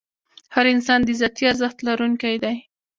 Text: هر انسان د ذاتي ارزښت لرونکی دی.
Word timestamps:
هر 0.55 0.65
انسان 0.73 0.99
د 1.03 1.09
ذاتي 1.19 1.43
ارزښت 1.51 1.77
لرونکی 1.87 2.35
دی. 2.43 2.55